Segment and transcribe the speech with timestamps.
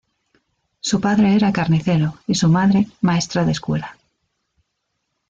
[0.79, 3.95] Su padre era carnicero y su madre maestra de escuela.